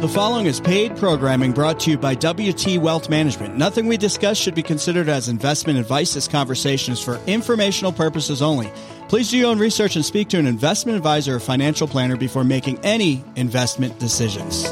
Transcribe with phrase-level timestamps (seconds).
[0.00, 3.58] The following is paid programming brought to you by WT Wealth Management.
[3.58, 6.14] Nothing we discuss should be considered as investment advice.
[6.14, 8.72] This conversation is for informational purposes only.
[9.08, 12.44] Please do your own research and speak to an investment advisor or financial planner before
[12.44, 14.64] making any investment decisions.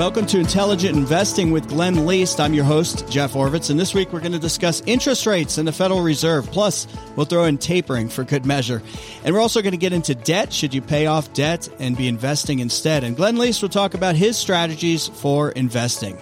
[0.00, 2.40] Welcome to Intelligent Investing with Glenn Leest.
[2.40, 5.68] I'm your host, Jeff Orvitz, and this week we're going to discuss interest rates and
[5.68, 6.50] the Federal Reserve.
[6.50, 8.80] Plus, we'll throw in tapering for good measure.
[9.24, 10.54] And we're also going to get into debt.
[10.54, 13.04] Should you pay off debt and be investing instead?
[13.04, 16.16] And Glenn Leest will talk about his strategies for investing.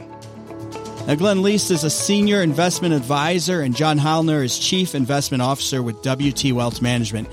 [1.06, 5.84] Now, Glenn Leest is a senior investment advisor, and John Heilner is chief investment officer
[5.84, 7.28] with WT Wealth Management.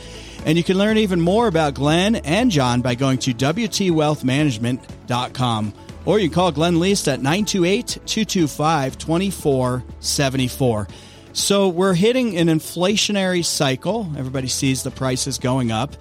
[0.45, 5.73] And you can learn even more about Glenn and John by going to WTWealthManagement.com.
[6.05, 10.87] Or you can call Glenn Leest at 928 225 2474.
[11.33, 14.09] So we're hitting an inflationary cycle.
[14.17, 15.95] Everybody sees the prices going up.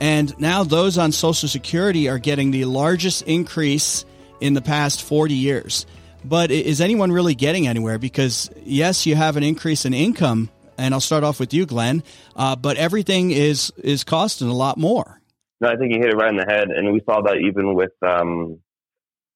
[0.00, 4.04] And now those on Social Security are getting the largest increase
[4.40, 5.86] in the past 40 years.
[6.24, 7.98] But is anyone really getting anywhere?
[7.98, 10.50] Because, yes, you have an increase in income.
[10.78, 12.02] And I'll start off with you, Glenn.
[12.34, 15.20] Uh, but everything is is costing a lot more.
[15.60, 17.74] No, I think you hit it right in the head, and we saw that even
[17.74, 18.60] with um,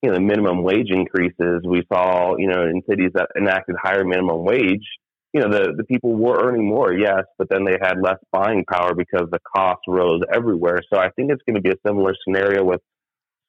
[0.04, 1.62] you know, the minimum wage increases.
[1.66, 4.86] We saw, you know, in cities that enacted higher minimum wage,
[5.32, 8.66] you know, the, the people were earning more, yes, but then they had less buying
[8.70, 10.80] power because the cost rose everywhere.
[10.92, 12.82] So I think it's going to be a similar scenario with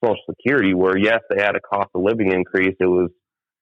[0.02, 2.76] Social Security where, yes, they had a cost of living increase.
[2.80, 3.12] It was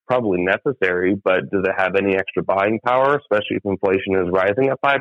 [0.08, 4.70] probably necessary, but does it have any extra buying power, especially if inflation is rising
[4.70, 5.00] at 5%?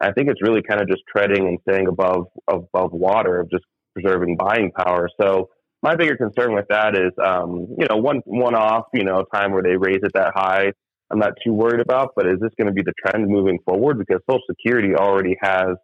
[0.00, 3.64] I think it's really kind of just treading and staying above, above water of just
[3.92, 5.10] preserving buying power.
[5.20, 5.50] So,
[5.84, 9.52] my bigger concern with that is, um, you know, one one off, you know, time
[9.52, 10.72] where they raise it that high.
[11.10, 13.98] I'm not too worried about, but is this going to be the trend moving forward?
[13.98, 15.76] Because Social Security already has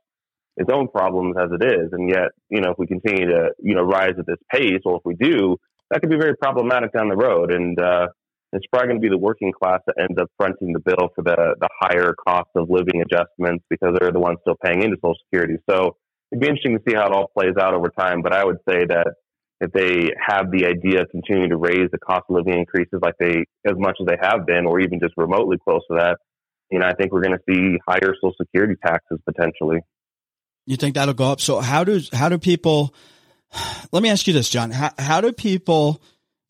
[0.57, 3.75] its own problems as it is, and yet, you know, if we continue to, you
[3.75, 5.59] know, rise at this pace, or if we do,
[5.91, 7.53] that could be very problematic down the road.
[7.53, 8.09] And uh,
[8.55, 11.23] it's probably going to be the working class that ends up fronting the bill for
[11.23, 15.15] the the higher cost of living adjustments because they're the ones still paying into Social
[15.27, 15.59] Security.
[15.69, 15.99] So
[16.33, 18.23] it'd be interesting to see how it all plays out over time.
[18.23, 19.07] But I would say that
[19.61, 23.15] if they have the idea of continuing to raise the cost of living increases like
[23.19, 26.19] they as much as they have been, or even just remotely close to that,
[26.71, 29.81] you know, I think we're going to see higher Social Security taxes potentially.
[30.67, 31.41] You think that'll go up?
[31.41, 32.95] So how do how do people?
[33.93, 34.71] Let me ask you this, John.
[34.71, 36.03] How how do people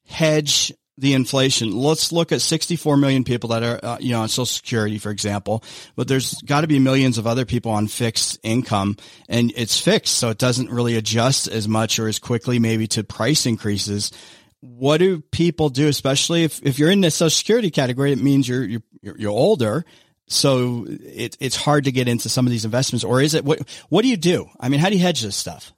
[0.06, 1.72] hedge the inflation.
[1.72, 5.10] Let's look at 64 million people that are, uh, you know, on social security, for
[5.10, 5.64] example,
[5.96, 8.96] but there's got to be millions of other people on fixed income
[9.28, 10.16] and it's fixed.
[10.16, 14.12] So it doesn't really adjust as much or as quickly maybe to price increases.
[14.60, 18.46] What do people do, especially if, if you're in the social security category, it means
[18.46, 19.86] you're, you're, you're older.
[20.26, 23.60] So it, it's hard to get into some of these investments or is it, what,
[23.88, 24.50] what do you do?
[24.60, 25.72] I mean, how do you hedge this stuff?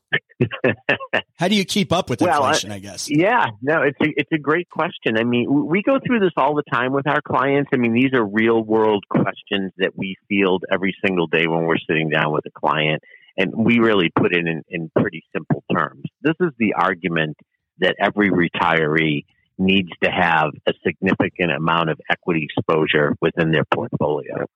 [1.37, 2.71] How do you keep up with well, inflation?
[2.71, 3.11] I, I guess.
[3.11, 5.19] Yeah, no, it's a it's a great question.
[5.19, 7.71] I mean, we go through this all the time with our clients.
[7.73, 11.79] I mean, these are real world questions that we field every single day when we're
[11.79, 13.03] sitting down with a client,
[13.37, 16.05] and we really put it in, in pretty simple terms.
[16.23, 17.37] This is the argument
[17.79, 19.25] that every retiree
[19.59, 24.47] needs to have a significant amount of equity exposure within their portfolio.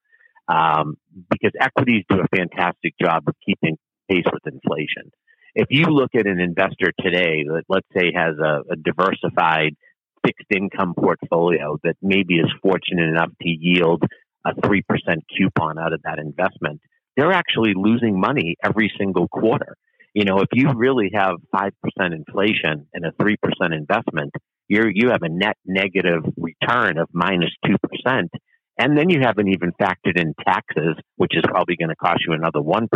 [0.48, 0.96] Um,
[1.28, 5.10] because equities do a fantastic job of keeping pace with inflation
[5.56, 9.75] if you look at an investor today that let's say has a, a diversified
[10.25, 14.03] fixed income portfolio that maybe is fortunate enough to yield
[14.44, 14.83] a 3%
[15.37, 16.81] coupon out of that investment,
[17.17, 19.77] they're actually losing money every single quarter.
[20.12, 23.37] You know, if you really have 5% inflation and a 3%
[23.73, 24.34] investment,
[24.69, 28.28] you're, you have a net negative return of minus 2%.
[28.78, 32.34] And then you haven't even factored in taxes, which is probably going to cost you
[32.34, 32.88] another 1%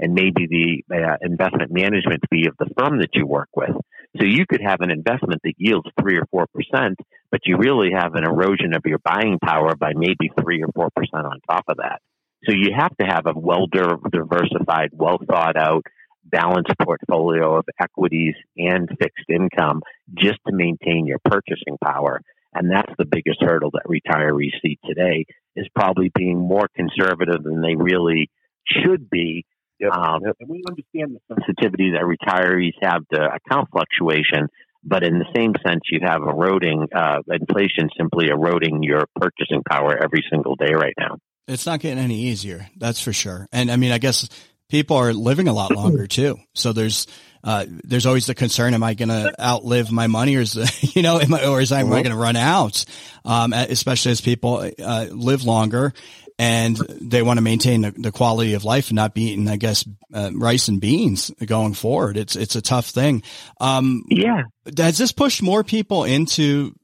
[0.00, 3.76] and maybe the uh, investment management fee of the firm that you work with.
[4.18, 6.98] So you could have an investment that yields three or four percent,
[7.30, 10.88] but you really have an erosion of your buying power by maybe three or four
[10.96, 12.00] percent on top of that.
[12.44, 15.84] So you have to have a well diversified, well thought out,
[16.24, 19.82] balanced portfolio of equities and fixed income
[20.14, 22.20] just to maintain your purchasing power.
[22.54, 27.62] And that's the biggest hurdle that retirees see today is probably being more conservative than
[27.62, 28.28] they really
[28.66, 29.44] should be
[29.80, 29.92] Yep.
[29.92, 30.36] Um, yep.
[30.40, 34.48] And we understand the sensitivity that retirees have to account fluctuation,
[34.84, 39.96] but in the same sense, you have eroding uh, inflation simply eroding your purchasing power
[40.02, 41.16] every single day right now.
[41.48, 43.46] It's not getting any easier, that's for sure.
[43.52, 44.28] And I mean, I guess
[44.68, 46.38] people are living a lot longer too.
[46.54, 47.06] So there's
[47.42, 50.56] uh, there's always the concern: Am I going to outlive my money, or is
[50.94, 52.02] you know, am I, or is I, am I uh-huh.
[52.02, 52.84] going to run out?
[53.24, 55.92] Um, especially as people uh, live longer,
[56.40, 59.56] and they want to maintain the, the, quality of life and not be eating, I
[59.56, 62.16] guess, uh, rice and beans going forward.
[62.16, 63.22] It's it's a tough thing.
[63.60, 64.44] Um, yeah.
[64.78, 66.74] Has this pushed more people into,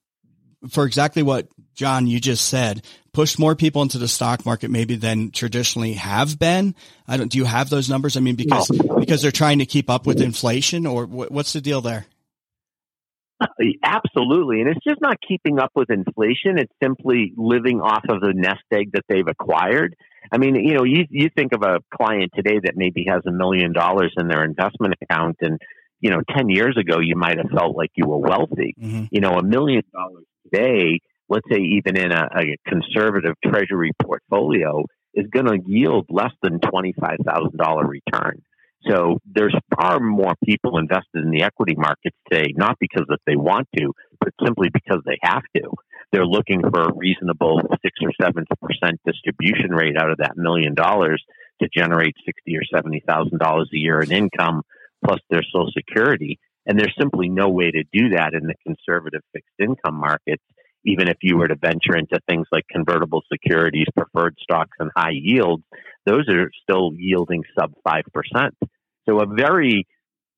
[0.68, 4.96] for exactly what John you just said, pushed more people into the stock market maybe
[4.96, 6.74] than traditionally have been?
[7.08, 7.32] I don't.
[7.32, 8.18] Do you have those numbers?
[8.18, 8.68] I mean, because
[8.98, 12.04] because they're trying to keep up with inflation, or what's the deal there?
[13.82, 14.60] Absolutely.
[14.60, 16.58] And it's just not keeping up with inflation.
[16.58, 19.94] It's simply living off of the nest egg that they've acquired.
[20.32, 23.32] I mean, you know, you, you think of a client today that maybe has a
[23.32, 25.60] million dollars in their investment account and,
[26.00, 28.74] you know, 10 years ago, you might have felt like you were wealthy.
[28.80, 29.04] Mm-hmm.
[29.10, 34.84] You know, a million dollars today, let's say even in a, a conservative treasury portfolio,
[35.14, 38.42] is going to yield less than $25,000 return.
[38.88, 43.36] So there's far more people invested in the equity markets today, not because that they
[43.36, 45.70] want to, but simply because they have to.
[46.12, 50.74] They're looking for a reasonable six or seven percent distribution rate out of that million
[50.74, 51.22] dollars
[51.60, 54.62] to generate sixty or seventy thousand dollars a year in income
[55.04, 56.38] plus their social security.
[56.66, 60.42] And there's simply no way to do that in the conservative fixed income markets,
[60.84, 65.12] even if you were to venture into things like convertible securities, preferred stocks, and high
[65.12, 65.62] yields,
[66.06, 68.02] those are still yielding sub 5%.
[69.08, 69.86] So a very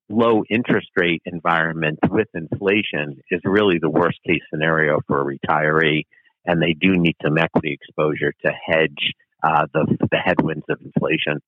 [0.09, 6.03] low interest rate environment with inflation is really the worst case scenario for a retiree,
[6.45, 9.13] and they do need some equity exposure to hedge
[9.43, 11.41] uh, the, the headwinds of inflation.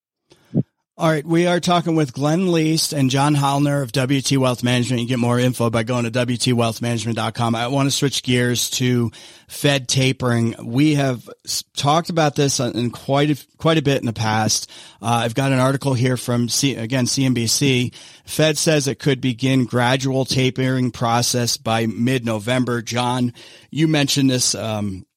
[1.01, 5.01] All right, we are talking with Glenn Leest and John Hollner of WT Wealth Management.
[5.01, 7.55] You get more info by going to WTWealthManagement.com.
[7.55, 9.09] I want to switch gears to
[9.47, 10.53] Fed tapering.
[10.63, 11.27] We have
[11.75, 14.69] talked about this in quite a, quite a bit in the past.
[15.01, 17.95] Uh, I've got an article here from C, again CNBC.
[18.25, 22.83] Fed says it could begin gradual tapering process by mid-November.
[22.83, 23.33] John,
[23.71, 25.07] you mentioned this um,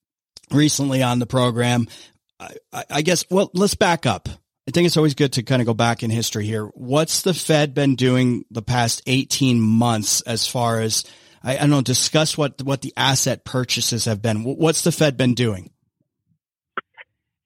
[0.49, 1.87] recently on the program.
[2.39, 3.23] I, I guess.
[3.29, 4.29] Well, let's back up.
[4.67, 6.65] I think it's always good to kind of go back in history here.
[6.73, 11.03] What's the Fed been doing the past 18 months as far as,
[11.43, 14.43] I, I don't know, discuss what, what the asset purchases have been.
[14.43, 15.69] What's the Fed been doing?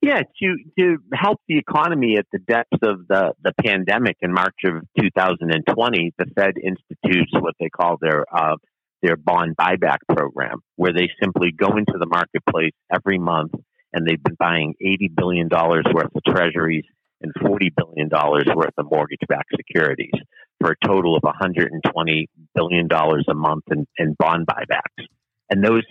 [0.02, 4.56] Yeah, to to help the economy at the depths of the, the pandemic in March
[4.64, 8.56] of 2020, the Fed institutes what they call their uh,
[9.02, 13.52] their bond buyback program, where they simply go into the marketplace every month
[13.92, 16.84] and they've been buying 80 billion dollars worth of treasuries
[17.20, 20.12] and $40 billion worth of mortgage backed securities
[20.60, 25.04] for a total of $120 billion a month in, in bond buybacks.
[25.48, 25.84] And those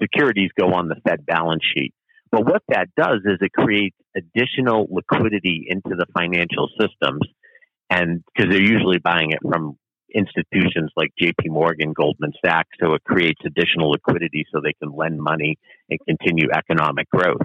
[0.00, 1.94] securities go on the Fed balance sheet.
[2.30, 7.22] But what that does is it creates additional liquidity into the financial systems.
[7.88, 9.78] And because they're usually buying it from
[10.12, 15.20] institutions like JP Morgan, Goldman Sachs, so it creates additional liquidity so they can lend
[15.20, 15.56] money
[15.90, 17.42] and continue economic growth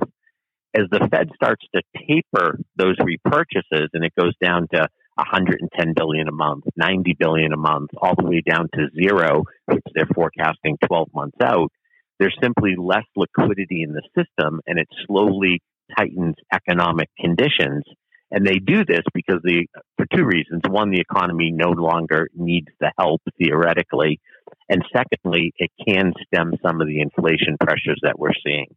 [0.76, 6.28] as the Fed starts to taper those repurchases and it goes down to 110 billion
[6.28, 10.78] a month, 90 billion a month, all the way down to zero, which they're forecasting
[10.88, 11.72] 12 months out,
[12.20, 15.62] there's simply less liquidity in the system and it slowly
[15.98, 17.84] tightens economic conditions.
[18.30, 20.62] And they do this because the, for two reasons.
[20.70, 24.22] One, the economy no longer needs the help theoretically.
[24.70, 28.68] And secondly, it can stem some of the inflation pressures that we're seeing.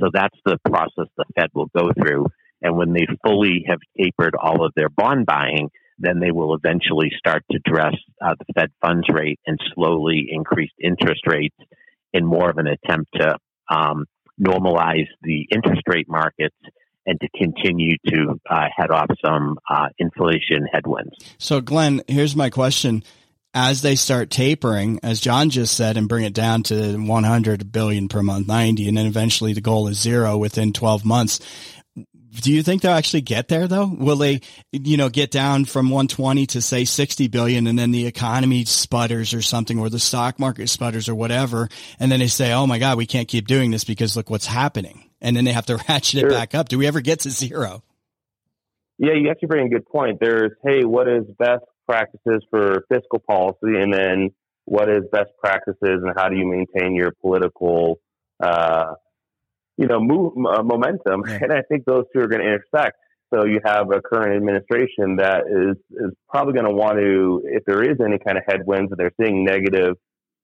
[0.00, 2.26] So that's the process the Fed will go through.
[2.62, 7.10] And when they fully have tapered all of their bond buying, then they will eventually
[7.16, 7.94] start to dress
[8.24, 11.56] uh, the Fed funds rate and slowly increase interest rates
[12.12, 13.36] in more of an attempt to
[13.70, 14.06] um,
[14.40, 16.56] normalize the interest rate markets
[17.06, 21.14] and to continue to uh, head off some uh, inflation headwinds.
[21.38, 23.04] So, Glenn, here's my question
[23.54, 28.08] as they start tapering, as John just said, and bring it down to 100 billion
[28.08, 31.38] per month, 90, and then eventually the goal is zero within 12 months.
[32.32, 33.86] Do you think they'll actually get there though?
[33.86, 34.40] Will they,
[34.72, 39.32] you know, get down from 120 to say 60 billion and then the economy sputters
[39.32, 41.68] or something or the stock market sputters or whatever.
[42.00, 44.46] And then they say, Oh my God, we can't keep doing this because look what's
[44.46, 45.08] happening.
[45.20, 46.28] And then they have to ratchet sure.
[46.28, 46.68] it back up.
[46.68, 47.84] Do we ever get to zero?
[48.98, 50.18] Yeah, you actually bring a good point.
[50.20, 54.30] There's, hey, what is best practices for fiscal policy, and then
[54.64, 57.98] what is best practices, and how do you maintain your political,
[58.42, 58.94] uh,
[59.76, 61.22] you know, move, uh, momentum?
[61.42, 62.96] And I think those two are going to intersect.
[63.32, 67.64] So you have a current administration that is is probably going to want to, if
[67.64, 69.96] there is any kind of headwinds, if they're seeing negative,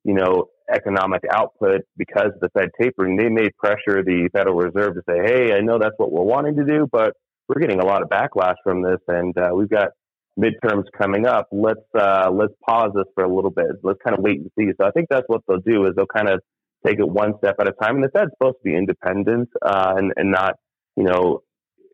[0.05, 4.95] you know, economic output because of the Fed tapering, they may pressure the Federal Reserve
[4.95, 7.15] to say, "Hey, I know that's what we're wanting to do, but
[7.49, 9.91] we're getting a lot of backlash from this, and uh, we've got
[10.41, 11.49] midterms coming up.
[11.53, 13.67] Let's uh, let's pause this for a little bit.
[13.83, 14.71] Let's kind of wait and see.
[14.81, 16.41] So I think that's what they'll do is they'll kind of
[16.87, 17.97] take it one step at a time.
[17.97, 20.55] And the Fed's supposed to be independent uh, and and not
[20.97, 21.43] you know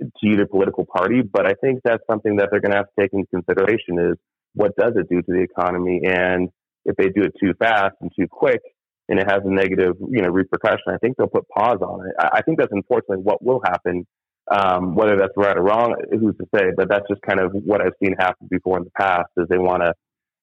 [0.00, 3.00] to either political party, but I think that's something that they're going to have to
[3.00, 4.16] take into consideration is
[4.54, 6.00] what does it do to the economy?
[6.04, 6.48] And
[6.84, 8.60] if they do it too fast and too quick
[9.08, 12.14] and it has a negative, you know, repercussion, I think they'll put pause on it.
[12.18, 14.06] I think that's unfortunately what will happen.
[14.48, 16.66] Um, whether that's right or wrong, who's to say?
[16.76, 19.28] But that's just kind of what I've seen happen before in the past.
[19.36, 19.92] Is they want to,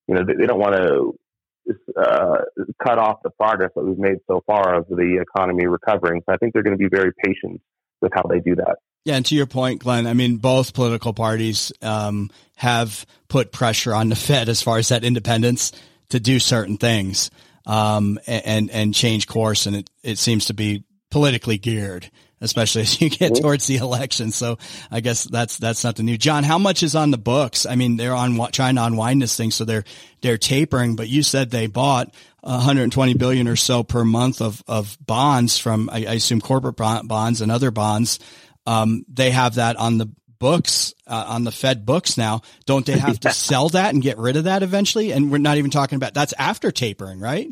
[0.08, 1.18] you know, they, they don't want to
[1.98, 2.40] uh,
[2.84, 6.22] cut off the progress that we've made so far of the economy recovering.
[6.26, 7.62] So I think they're going to be very patient
[8.02, 8.78] with how they do that.
[9.06, 13.94] Yeah, and to your point, Glenn, I mean, both political parties um, have put pressure
[13.94, 15.72] on the Fed as far as that independence
[16.10, 17.30] to do certain things
[17.66, 22.10] um, and and change course, and it, it seems to be politically geared,
[22.44, 24.32] especially as you get towards the election.
[24.32, 24.58] So
[24.92, 26.18] I guess that's that's nothing new.
[26.18, 27.66] John, how much is on the books?
[27.66, 29.86] I mean, they're on trying to unwind this thing, so they're
[30.22, 30.96] they're tapering.
[30.96, 35.90] But you said they bought 120 billion or so per month of of bonds from
[35.92, 38.20] I, I assume corporate bonds and other bonds.
[38.66, 40.10] Um, they have that on the
[40.40, 42.42] books uh, on the Fed books now.
[42.66, 45.12] Don't they have to sell that and get rid of that eventually?
[45.12, 47.48] And we're not even talking about that's after tapering, right?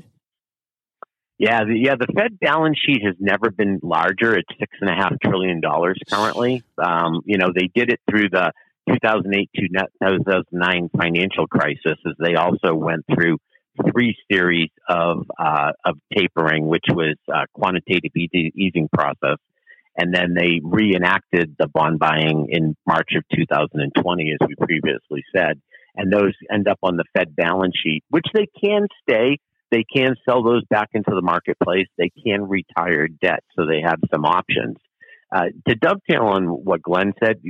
[1.41, 1.95] Yeah, the, yeah.
[1.95, 4.37] The Fed balance sheet has never been larger.
[4.37, 6.61] It's six and a half trillion dollars currently.
[6.77, 8.51] Um, you know, they did it through the
[8.87, 13.39] 2008 to 2009 financial crisis, as they also went through
[13.91, 19.39] three series of uh, of tapering, which was uh, quantitative easing process,
[19.97, 25.59] and then they reenacted the bond buying in March of 2020, as we previously said.
[25.95, 29.39] And those end up on the Fed balance sheet, which they can stay
[29.71, 31.87] they can sell those back into the marketplace.
[31.97, 34.77] They can retire debt, so they have some options.
[35.33, 37.41] Uh, to dovetail on what Glenn said,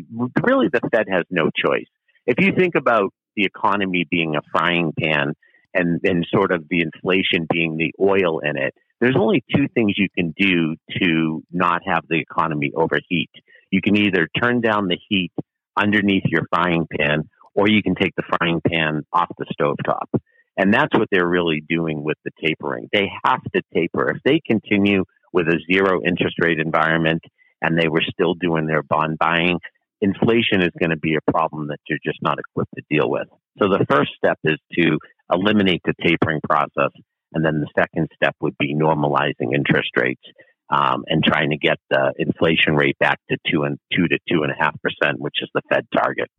[0.43, 1.87] really the Fed has no choice.
[2.27, 5.33] If you think about the economy being a frying pan
[5.73, 9.93] and, and sort of the inflation being the oil in it, there's only two things
[9.97, 13.31] you can do to not have the economy overheat.
[13.71, 15.31] You can either turn down the heat
[15.75, 20.21] underneath your frying pan, or you can take the frying pan off the stovetop.
[20.61, 22.87] And that's what they're really doing with the tapering.
[22.93, 24.11] They have to taper.
[24.11, 27.23] If they continue with a zero interest rate environment
[27.63, 29.57] and they were still doing their bond buying,
[30.01, 33.27] inflation is going to be a problem that you're just not equipped to deal with.
[33.57, 34.99] So the first step is to
[35.33, 36.91] eliminate the tapering process.
[37.33, 40.21] And then the second step would be normalizing interest rates
[40.69, 44.43] um, and trying to get the inflation rate back to two and two to two
[44.43, 46.29] and a half percent, which is the Fed target.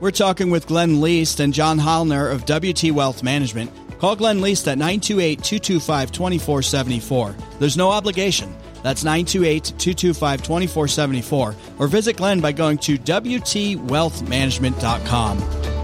[0.00, 3.70] We're talking with Glenn Leest and John Hollner of WT Wealth Management.
[3.98, 7.36] Call Glenn Leest at 928 225 2474.
[7.58, 8.56] There's no obligation.
[8.82, 11.54] That's 928 225 2474.
[11.78, 15.79] Or visit Glenn by going to WTWealthManagement.com.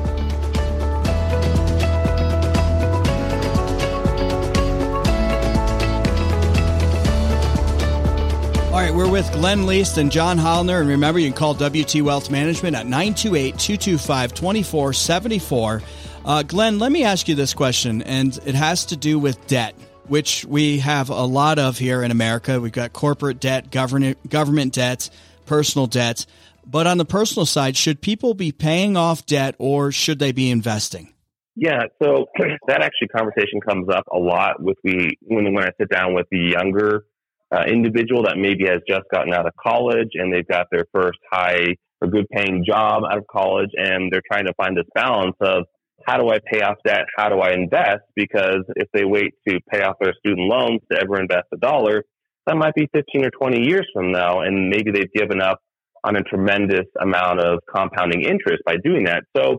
[8.77, 10.81] All right, we're with Glenn Leest and John Hollner.
[10.81, 15.83] And remember, you can call WT Wealth Management at 928 225 2474.
[16.27, 19.75] Uh, Glenn, let me ask you this question, and it has to do with debt,
[20.09, 22.61] which we have a lot of here in America.
[22.61, 25.09] We've got corporate debt, government, government debt,
[25.47, 26.27] personal debt.
[26.67, 30.51] But on the personal side, should people be paying off debt or should they be
[30.51, 31.15] investing?
[31.55, 32.27] Yeah, so
[32.69, 36.27] that actually conversation comes up a lot with we when when I sit down with
[36.31, 37.07] the younger
[37.55, 41.19] uh, individual that maybe has just gotten out of college and they've got their first
[41.31, 45.37] high or good paying job out of college and they're trying to find this balance
[45.41, 45.65] of
[46.07, 47.07] how do I pay off debt?
[47.17, 48.03] How do I invest?
[48.15, 52.05] Because if they wait to pay off their student loans to ever invest a dollar,
[52.47, 54.41] that might be 15 or 20 years from now.
[54.41, 55.61] And maybe they've given up
[56.05, 59.25] on a tremendous amount of compounding interest by doing that.
[59.37, 59.59] So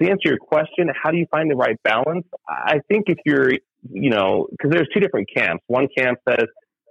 [0.00, 2.26] to answer your question, how do you find the right balance?
[2.46, 3.52] I think if you're,
[3.88, 5.64] you know, because there's two different camps.
[5.68, 6.46] One camp says,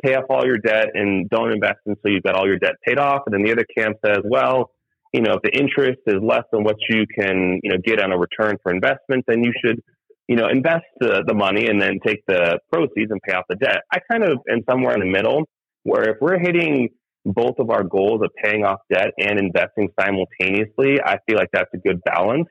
[0.05, 2.99] pay off all your debt and don't invest until you've got all your debt paid
[2.99, 3.21] off.
[3.25, 4.71] And then the other camp says, well,
[5.13, 8.11] you know, if the interest is less than what you can, you know, get on
[8.11, 9.81] a return for investment, then you should,
[10.27, 13.55] you know, invest the, the money and then take the proceeds and pay off the
[13.55, 13.79] debt.
[13.91, 15.43] I kind of am somewhere in the middle
[15.83, 16.89] where if we're hitting
[17.25, 21.69] both of our goals of paying off debt and investing simultaneously, I feel like that's
[21.73, 22.47] a good balance.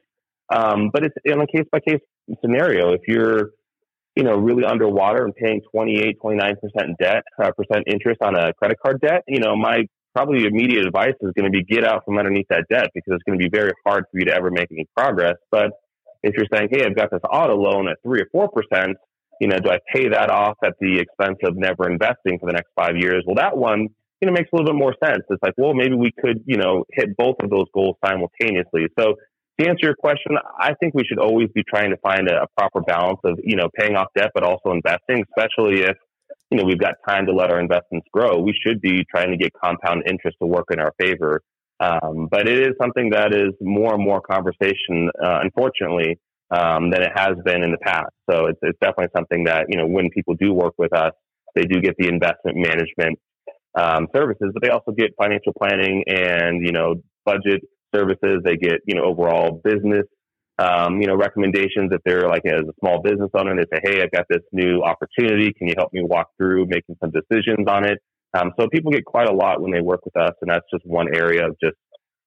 [0.54, 2.00] Um, but it's in a case by case
[2.40, 2.92] scenario.
[2.92, 3.50] If you're
[4.16, 6.54] you know, really underwater and paying 28, 29%
[7.00, 11.14] debt, uh, percent interest on a credit card debt, you know, my probably immediate advice
[11.21, 13.50] is going to be get out from underneath that debt because it's going to be
[13.50, 15.35] very hard for you to ever make any progress.
[15.50, 15.73] But
[16.23, 18.97] if you're saying, hey, I've got this auto loan at three or four percent,
[19.40, 22.52] you know, do I pay that off at the expense of never investing for the
[22.52, 23.25] next five years?
[23.26, 23.88] Well, that one,
[24.21, 25.25] you know, makes a little bit more sense.
[25.28, 28.87] It's like, well, maybe we could, you know, hit both of those goals simultaneously.
[28.99, 29.16] So
[29.61, 32.46] to answer your question, I think we should always be trying to find a, a,
[32.56, 35.96] proper balance of, you know, paying off debt, but also investing, especially if,
[36.50, 38.38] you know, we've got time to let our investments grow.
[38.40, 41.40] We should be trying to get compound interest to work in our favor.
[41.80, 46.18] Um, but it is something that is more and more conversation, uh, unfortunately,
[46.50, 48.11] um, than it has been in the past.
[48.30, 51.12] So it's, it's definitely something that, you know, when people do work with us,
[51.54, 53.18] they do get the investment management
[53.76, 57.62] um, services, but they also get financial planning and, you know, budget
[57.94, 58.42] services.
[58.44, 60.04] They get, you know, overall business,
[60.58, 64.02] um, you know, recommendations if they're like as a small business owner, they say, Hey,
[64.02, 65.52] I've got this new opportunity.
[65.52, 67.98] Can you help me walk through making some decisions on it?
[68.36, 70.32] Um, so people get quite a lot when they work with us.
[70.42, 71.76] And that's just one area of just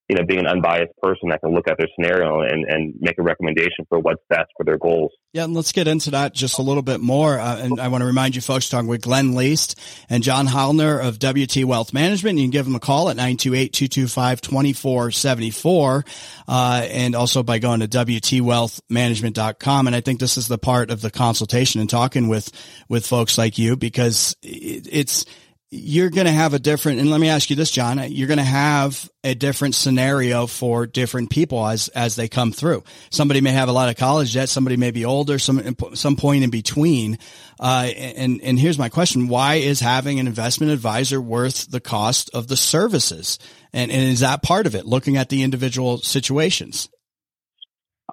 [0.09, 3.19] you know, being an unbiased person that can look at their scenario and, and make
[3.19, 5.11] a recommendation for what's best for their goals.
[5.33, 7.37] Yeah, and let's get into that just a little bit more.
[7.37, 9.77] Uh, and I want to remind you folks talking with Glenn Leest
[10.09, 12.37] and John Hollner of WT Wealth Management.
[12.37, 16.07] You can give them a call at 928-225-2474.
[16.47, 19.87] Uh, and also by going to WTWealthManagement.com.
[19.87, 22.49] And I think this is the part of the consultation and talking with,
[22.87, 25.25] with folks like you because it, it's,
[25.69, 28.37] you're going to have a different, and let me ask you this, John, you're going
[28.37, 32.85] to have a different scenario for different people as, as they come through.
[33.09, 34.47] Somebody may have a lot of college debt.
[34.47, 37.17] Somebody may be older, some, some point in between.
[37.59, 39.27] Uh, and, and here's my question.
[39.27, 43.37] Why is having an investment advisor worth the cost of the services?
[43.73, 44.85] And, and is that part of it?
[44.85, 46.87] Looking at the individual situations?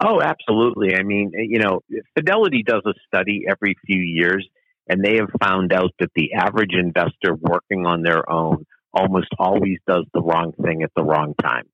[0.02, 0.96] Oh, absolutely.
[0.96, 1.82] I mean, you know,
[2.16, 4.44] Fidelity does a study every few years
[4.88, 9.78] and they have found out that the average investor working on their own almost always
[9.86, 11.64] does the wrong thing at the wrong time.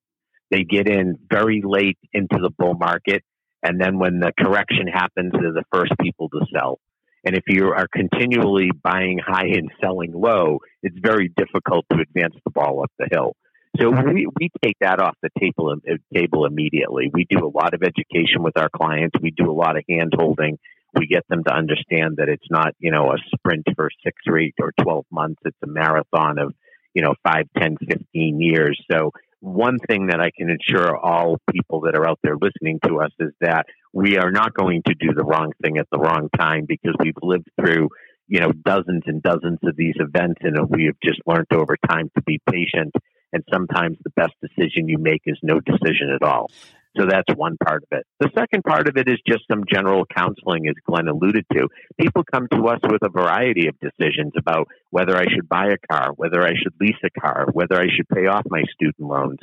[0.49, 3.23] They get in very late into the bull market,
[3.63, 6.79] and then when the correction happens, they're the first people to sell.
[7.23, 12.33] And if you are continually buying high and selling low, it's very difficult to advance
[12.43, 13.35] the ball up the hill.
[13.79, 17.09] So we, we take that off the table, uh, table immediately.
[17.13, 19.15] We do a lot of education with our clients.
[19.21, 20.57] We do a lot of hand holding
[20.93, 24.39] we get them to understand that it's not, you know, a sprint for six or
[24.39, 25.41] eight or 12 months.
[25.45, 26.53] It's a marathon of,
[26.93, 28.79] you know, five, ten, fifteen years.
[28.91, 32.99] So one thing that I can assure all people that are out there listening to
[33.01, 36.29] us is that we are not going to do the wrong thing at the wrong
[36.37, 37.89] time because we've lived through,
[38.27, 42.11] you know, dozens and dozens of these events and we have just learned over time
[42.15, 42.93] to be patient.
[43.33, 46.51] And sometimes the best decision you make is no decision at all.
[46.97, 48.05] So that's one part of it.
[48.19, 51.69] The second part of it is just some general counseling, as Glenn alluded to.
[51.99, 55.93] People come to us with a variety of decisions about whether I should buy a
[55.93, 59.39] car, whether I should lease a car, whether I should pay off my student loans,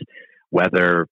[0.50, 1.06] whether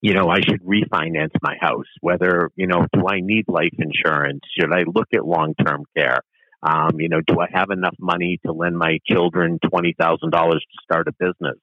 [0.00, 1.86] you know, I should refinance my house.
[2.00, 4.40] Whether, you know, do I need life insurance?
[4.58, 6.20] Should I look at long term care?
[6.62, 11.08] Um, you know, do I have enough money to lend my children $20,000 to start
[11.08, 11.58] a business?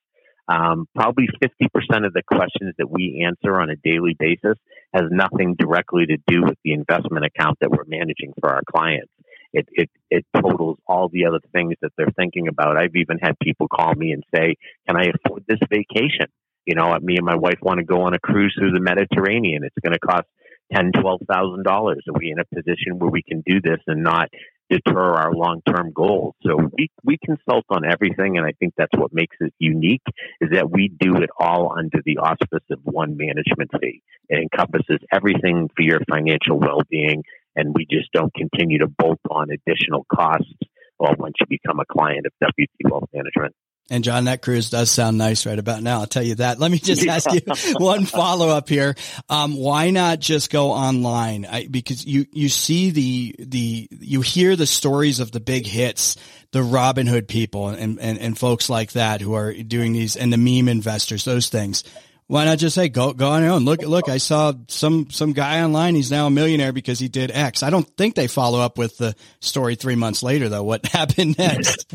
[0.47, 4.57] Um, probably 50% of the questions that we answer on a daily basis
[4.93, 9.11] has nothing directly to do with the investment account that we're managing for our clients.
[9.53, 12.77] It, it, it totals all the other things that they're thinking about.
[12.77, 14.55] I've even had people call me and say,
[14.85, 16.27] can I afford this vacation?
[16.65, 19.63] You know, me and my wife want to go on a cruise through the Mediterranean.
[19.63, 20.27] It's going to cost
[20.73, 22.03] ten, twelve thousand dollars.
[22.09, 24.29] Are we in a position where we can do this and not
[24.69, 26.35] deter our long-term goals.
[26.43, 30.03] So we, we consult on everything, and I think that's what makes it unique
[30.41, 34.01] is that we do it all under the auspice of one management fee.
[34.29, 37.23] It encompasses everything for your financial well-being,
[37.55, 40.51] and we just don't continue to bolt on additional costs
[40.99, 43.53] well, once you become a client of WT Wealth Management.
[43.89, 45.99] And John, that cruise does sound nice right about now.
[45.99, 46.59] I'll tell you that.
[46.59, 47.41] Let me just ask you
[47.77, 48.95] one follow up here.
[49.29, 51.45] Um, why not just go online?
[51.45, 56.17] I, because you, you see the, the, you hear the stories of the big hits,
[56.51, 60.37] the Robinhood people and, and, and folks like that who are doing these and the
[60.37, 61.83] meme investors, those things.
[62.27, 63.65] Why not just say go go on your own?
[63.65, 65.93] Look look, I saw some some guy online.
[65.93, 67.61] He's now a millionaire because he did X.
[67.61, 70.63] I don't think they follow up with the story three months later though.
[70.63, 71.93] What happened next?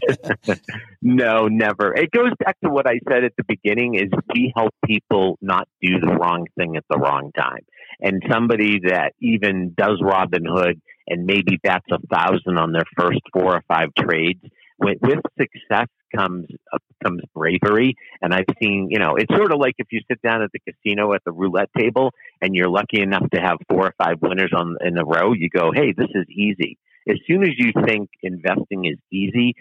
[1.02, 1.96] no, never.
[1.96, 5.66] It goes back to what I said at the beginning: is we help people not
[5.82, 7.64] do the wrong thing at the wrong time.
[8.00, 13.56] And somebody that even does Robinhood and maybe bats a thousand on their first four
[13.56, 14.40] or five trades
[14.78, 17.94] with, with success comes uh, comes bravery.
[18.22, 20.60] And I've seen, you know, it's sort of like if you sit down at the
[20.60, 24.52] casino at the roulette table and you're lucky enough to have four or five winners
[24.54, 25.32] on in a row.
[25.32, 26.78] You go, hey, this is easy.
[27.08, 29.54] As soon as you think investing is easy,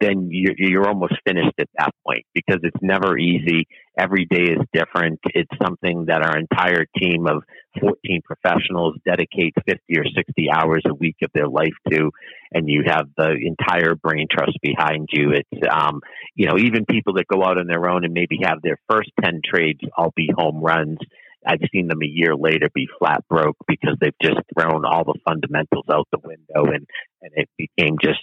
[0.00, 3.66] then you're, you're almost finished at that point because it's never easy.
[3.98, 5.20] Every day is different.
[5.26, 7.42] It's something that our entire team of
[7.80, 12.10] 14 professionals dedicate 50 or 60 hours a week of their life to,
[12.52, 15.32] and you have the entire brain trust behind you.
[15.32, 16.00] It's, um,
[16.34, 19.10] you know, even people that go out on their own and maybe have their first
[19.22, 20.98] 10 trades all be home runs.
[21.46, 25.18] I've seen them a year later be flat broke because they've just thrown all the
[25.24, 26.86] fundamentals out the window and,
[27.22, 28.20] and it became just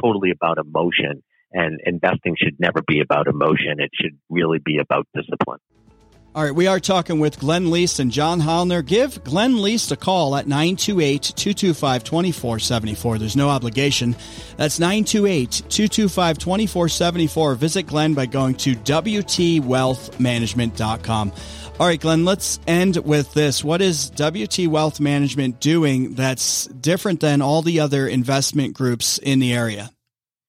[0.00, 1.22] totally about emotion.
[1.52, 3.80] And investing should never be about emotion.
[3.80, 5.58] It should really be about discipline.
[6.32, 8.86] All right, we are talking with Glenn Leest and John Hollner.
[8.86, 13.18] Give Glenn Leest a call at 928-225-2474.
[13.18, 14.14] There's no obligation.
[14.56, 17.56] That's 928-225-2474.
[17.56, 21.32] Visit Glenn by going to WTWealthManagement.com.
[21.80, 23.64] All right, Glenn, let's end with this.
[23.64, 29.40] What is WT Wealth Management doing that's different than all the other investment groups in
[29.40, 29.90] the area?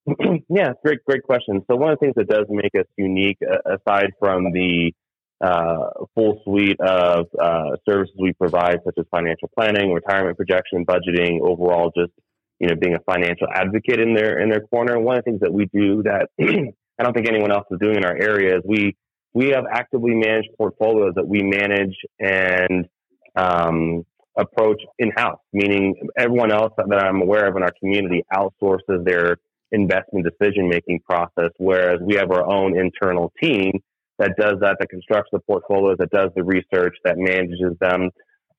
[0.48, 1.66] yeah, great, great question.
[1.68, 4.94] So one of the things that does make us unique, uh, aside from the
[5.42, 11.42] uh, full suite of uh, services we provide, such as financial planning, retirement projection, budgeting,
[11.42, 12.12] overall just
[12.60, 15.00] you know being a financial advocate in their in their corner.
[15.00, 17.98] One of the things that we do that I don't think anyone else is doing
[17.98, 18.96] in our area is we
[19.34, 22.88] we have actively managed portfolios that we manage and
[23.36, 24.06] um,
[24.38, 29.38] approach in house, meaning everyone else that I'm aware of in our community outsources their
[29.72, 33.80] investment decision making process, whereas we have our own internal team
[34.22, 38.10] that does that, that constructs the portfolios, that does the research, that manages them.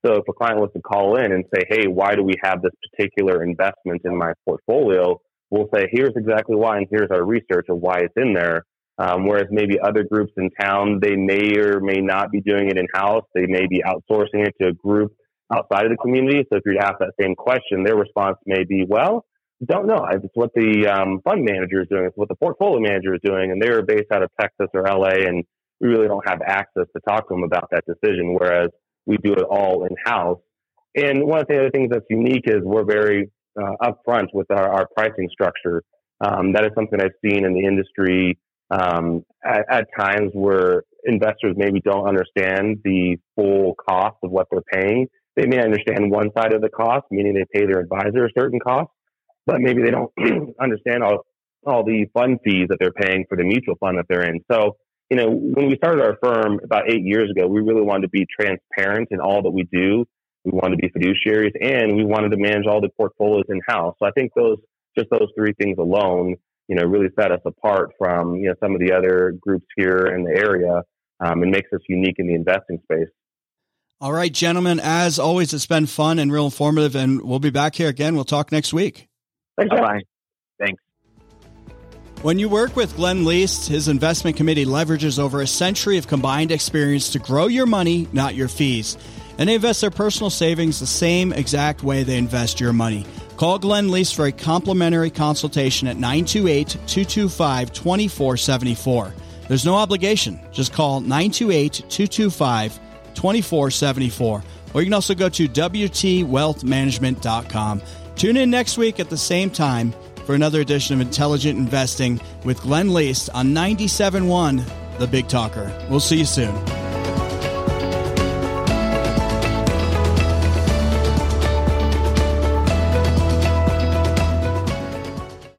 [0.05, 2.61] So if a client wants to call in and say, hey, why do we have
[2.63, 5.21] this particular investment in my portfolio?
[5.51, 8.65] We'll say, here's exactly why, and here's our research of why it's in there.
[8.99, 12.77] Um, whereas maybe other groups in town, they may or may not be doing it
[12.77, 13.25] in house.
[13.35, 15.13] They may be outsourcing it to a group
[15.55, 16.45] outside of the community.
[16.51, 19.25] So if you'd ask that same question, their response may be, well,
[19.67, 20.07] don't know.
[20.11, 22.05] It's what the um, fund manager is doing.
[22.05, 25.27] It's what the portfolio manager is doing, and they're based out of Texas or LA,
[25.27, 25.45] and
[25.81, 28.35] we really don't have access to talk to them about that decision.
[28.35, 28.69] Whereas
[29.07, 30.39] we do it all in house.
[30.95, 34.69] And one of the other things that's unique is we're very uh, upfront with our,
[34.69, 35.83] our pricing structure.
[36.21, 38.39] Um, that is something I've seen in the industry
[38.71, 44.63] um, at, at times where investors maybe don't understand the full cost of what they're
[44.73, 45.09] paying.
[45.37, 48.61] They may understand one side of the cost, meaning they pay their advisor a certain
[48.61, 48.91] cost,
[49.47, 50.13] but maybe they don't
[50.61, 51.25] understand all,
[51.67, 54.41] all the fund fees that they're paying for the mutual fund that they're in.
[54.51, 54.77] So,
[55.11, 58.09] you know, when we started our firm about eight years ago, we really wanted to
[58.09, 60.07] be transparent in all that we do.
[60.45, 63.95] We wanted to be fiduciaries and we wanted to manage all the portfolios in house.
[63.99, 64.59] So I think those,
[64.97, 66.37] just those three things alone,
[66.69, 70.07] you know, really set us apart from, you know, some of the other groups here
[70.07, 70.83] in the area
[71.21, 73.09] um, and makes us unique in the investing space.
[74.01, 77.77] All right, gentlemen, as always, it's been fun and real informative, and we'll be back
[77.77, 78.17] here again.
[78.17, 79.09] We'll talk next week.
[79.57, 79.75] Thanks.
[79.75, 80.01] Bye.
[80.59, 80.83] Thanks.
[82.23, 86.53] When you work with Glenn Leest, his investment committee leverages over a century of combined
[86.53, 88.97] experience to grow your money, not your fees.
[89.39, 93.05] And they invest their personal savings the same exact way they invest your money.
[93.37, 99.15] Call Glenn Leest for a complimentary consultation at 928 225 2474.
[99.49, 100.39] There's no obligation.
[100.53, 102.79] Just call 928 225
[103.15, 104.43] 2474.
[104.75, 107.83] Or you can also go to WTWealthManagement.com.
[108.17, 109.95] Tune in next week at the same time
[110.27, 115.73] for another edition of Intelligent Investing with Glenn Leest on 97.1, The Big Talker.
[115.91, 116.82] We'll see you soon.